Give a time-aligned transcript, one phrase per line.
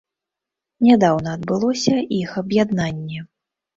[0.87, 3.19] Нядаўна адбылося іх аб'яднанне.